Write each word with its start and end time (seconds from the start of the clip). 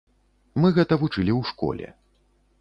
Мы 0.63 0.71
гэта 0.77 0.97
вучылі 1.03 1.31
ў 1.35 1.41
школе. 1.51 1.87